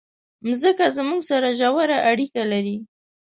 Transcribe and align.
مځکه 0.47 0.85
زموږ 0.97 1.21
سره 1.31 1.47
ژوره 1.59 1.97
اړیکه 2.11 2.43
لري. 2.51 2.77